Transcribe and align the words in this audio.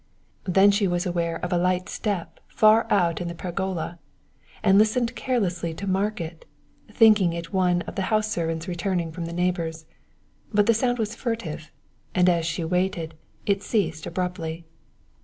Then 0.45 0.71
she 0.71 0.87
was 0.87 1.05
aware 1.05 1.35
of 1.45 1.53
a 1.53 1.59
light 1.59 1.87
step 1.87 2.39
far 2.47 2.91
out 2.91 3.21
in 3.21 3.27
the 3.27 3.35
pergola, 3.35 3.99
and 4.63 4.79
listened 4.79 5.13
carelessly 5.15 5.75
to 5.75 5.85
mark 5.85 6.19
it, 6.19 6.43
thinking 6.91 7.33
it 7.33 7.53
one 7.53 7.83
of 7.83 7.93
the 7.93 8.01
house 8.09 8.27
servants 8.27 8.67
returning 8.67 9.11
from 9.11 9.25
a 9.29 9.31
neighbor's; 9.31 9.85
but 10.51 10.65
the 10.65 10.73
sound 10.73 10.97
was 10.97 11.13
furtive, 11.13 11.71
and 12.15 12.29
as 12.29 12.47
she 12.47 12.63
waited 12.65 13.13
it 13.45 13.61
ceased 13.61 14.07
abruptly. 14.07 14.65